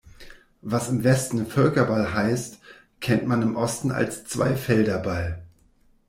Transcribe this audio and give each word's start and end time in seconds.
Was 0.63 0.89
im 0.89 1.03
Westen 1.03 1.45
Völkerball 1.45 2.11
heißt, 2.11 2.57
kennt 3.01 3.27
man 3.27 3.43
im 3.43 3.55
Osten 3.55 3.91
als 3.91 4.25
Zweifelderball. 4.25 5.43